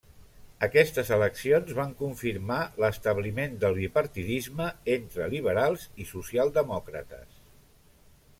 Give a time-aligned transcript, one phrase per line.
[0.67, 7.39] Aquestes eleccions van confirmar l'establiment del bipartidisme entre liberals i socialdemòcrates.